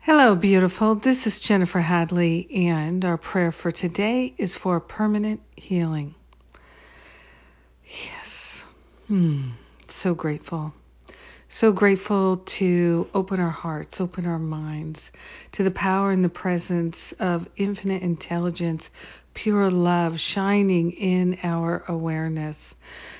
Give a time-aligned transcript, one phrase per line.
[0.00, 0.94] Hello, beautiful.
[0.94, 6.14] This is Jennifer Hadley, and our prayer for today is for permanent healing.
[7.84, 8.64] Yes.
[9.08, 9.50] Hmm.
[9.88, 10.72] So grateful.
[11.50, 15.10] So grateful to open our hearts, open our minds
[15.52, 18.90] to the power and the presence of infinite intelligence,
[19.38, 22.74] pure love shining in our awareness.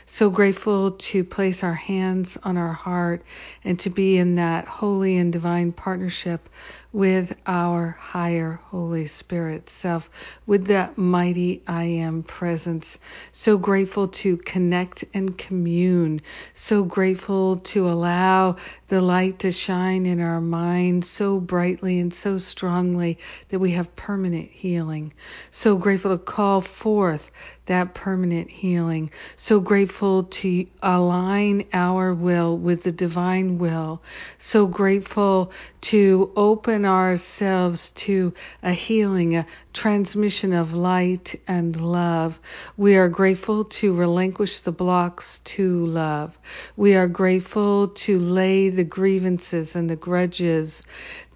[0.04, 3.22] So grateful to place our hands on our heart
[3.62, 6.48] and to be in that holy and divine partnership
[6.92, 10.08] with our higher Holy Spirit self,
[10.46, 12.98] with that mighty I am presence.
[13.30, 16.22] So grateful to connect and commune.
[16.54, 18.56] So grateful to allow
[18.88, 23.18] the light to shine in our mind so brightly and so strongly
[23.50, 25.12] that we have permanent healing.
[25.50, 27.30] So grateful to call forth
[27.66, 29.10] that permanent healing.
[29.36, 34.02] So grateful to align our will with the divine will.
[34.38, 42.40] So grateful to open ourselves to a healing, a transmission of light and love.
[42.76, 46.38] We are grateful to relinquish the blocks to love.
[46.74, 50.84] We are grateful to lay the grievances and the grudges,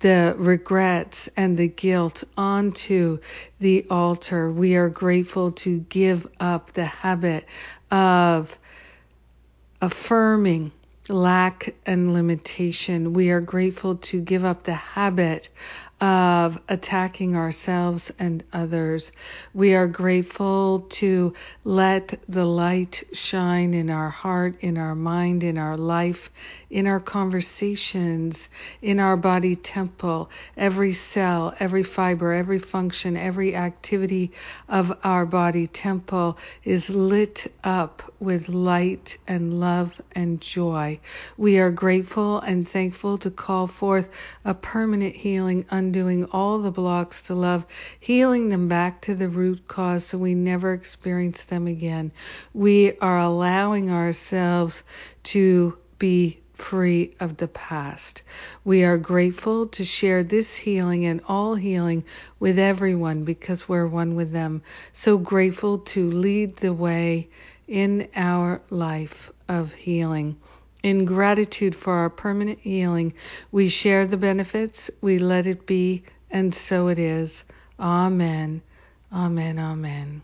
[0.02, 3.18] the regrets and the guilt onto
[3.60, 4.50] the altar.
[4.50, 7.46] We are grateful to give up the habit
[7.90, 8.58] of
[9.80, 10.72] affirming
[11.08, 13.12] lack and limitation.
[13.12, 15.48] We are grateful to give up the habit
[16.02, 19.12] of attacking ourselves and others.
[19.54, 25.58] We are grateful to let the light shine in our heart, in our mind, in
[25.58, 26.28] our life,
[26.70, 28.48] in our conversations,
[28.80, 30.28] in our body temple.
[30.56, 34.32] Every cell, every fiber, every function, every activity
[34.68, 40.98] of our body temple is lit up with light and love and joy.
[41.36, 44.08] We are grateful and thankful to call forth
[44.44, 47.66] a permanent healing undoing all the blocks to love,
[48.00, 52.10] healing them back to the root cause so we never experience them again.
[52.54, 54.84] We are allowing ourselves
[55.24, 58.22] to be free of the past.
[58.64, 62.04] We are grateful to share this healing and all healing
[62.40, 64.62] with everyone because we're one with them.
[64.94, 67.28] So grateful to lead the way
[67.68, 70.38] in our life of healing.
[70.82, 73.14] In gratitude for our permanent healing,
[73.52, 77.44] we share the benefits, we let it be, and so it is.
[77.78, 78.62] Amen.
[79.12, 79.58] Amen.
[79.58, 80.22] Amen.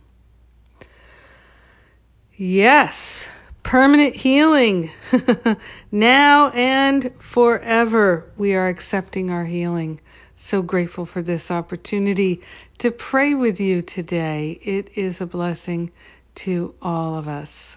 [2.37, 3.29] Yes,
[3.63, 4.91] permanent healing.
[5.93, 10.01] now and forever, we are accepting our healing.
[10.37, 12.43] So grateful for this opportunity
[12.79, 14.59] to pray with you today.
[14.63, 15.91] It is a blessing
[16.37, 17.77] to all of us.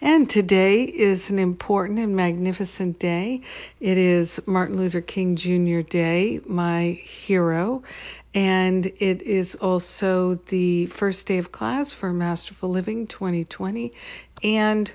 [0.00, 3.40] And today is an important and magnificent day.
[3.80, 5.80] It is Martin Luther King Jr.
[5.80, 7.82] Day, my hero.
[8.32, 13.92] And it is also the first day of class for Masterful Living 2020.
[14.44, 14.92] And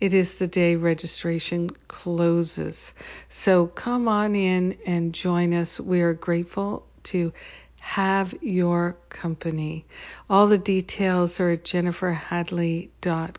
[0.00, 2.92] it is the day registration closes.
[3.28, 5.80] So come on in and join us.
[5.80, 7.32] We are grateful to
[7.80, 9.86] have your company.
[10.30, 13.32] All the details are at jenniferhadley.com.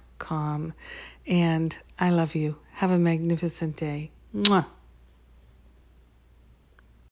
[1.28, 2.56] And I love you.
[2.74, 4.12] Have a magnificent day.
[4.36, 4.66] Mwah.